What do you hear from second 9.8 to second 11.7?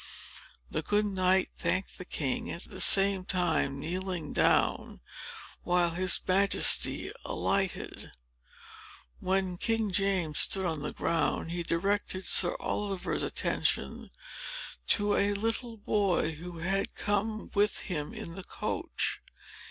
James stood on the ground, he